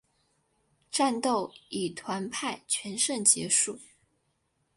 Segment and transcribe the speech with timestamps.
[0.89, 3.79] 战斗以团派全胜结束。